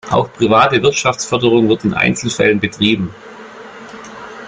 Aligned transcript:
Auch 0.09 0.33
private 0.33 0.81
Wirtschaftsförderung 0.81 1.69
wird 1.69 1.83
in 1.83 1.93
Einzelfällen 1.93 2.59
betrieben. 2.59 3.13